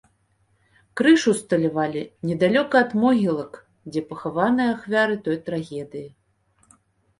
[1.01, 3.53] Крыж усталявалі недалёка ад могілак,
[3.93, 6.07] дзе пахаваныя ахвяры той трагедыі.